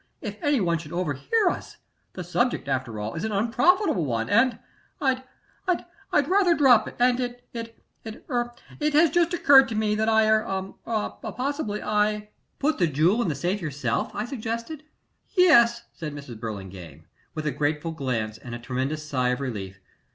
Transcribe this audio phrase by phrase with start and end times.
[0.19, 1.77] If any one should overhear us
[2.13, 4.57] The subject, after all, is an unprofitable one, and
[4.99, 5.21] I'd
[5.67, 10.07] I'd rather drop it, and it it er it has just occurred to me that
[10.07, 14.81] possibly I er possibly I' "'Put the jewel in the safe yourself?' I suggested.
[15.37, 16.39] "'Yes,' said Mrs.
[16.39, 17.05] Burlingame,'
[17.35, 19.79] with a grateful glance and a tremendous sigh of relief.